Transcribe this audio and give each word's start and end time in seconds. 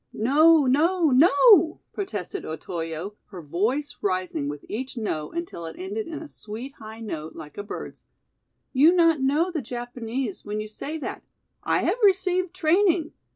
"No, 0.13 0.65
no, 0.65 1.11
no," 1.11 1.79
protested 1.93 2.43
Otoyo, 2.43 3.17
her 3.25 3.39
voice 3.43 3.97
rising 4.01 4.49
with 4.49 4.65
each 4.67 4.97
no 4.97 5.31
until 5.31 5.67
it 5.67 5.75
ended 5.77 6.07
in 6.07 6.23
a 6.23 6.27
sweet 6.27 6.73
high 6.79 7.01
note 7.01 7.35
like 7.35 7.55
a 7.55 7.61
bird's. 7.61 8.07
"You 8.73 8.93
not 8.95 9.21
know 9.21 9.51
the 9.51 9.61
Japanese 9.61 10.43
when 10.43 10.59
you 10.59 10.67
say 10.67 10.97
that. 10.97 11.21
I 11.61 11.83
have 11.83 11.99
received 12.01 12.51
training. 12.55 13.13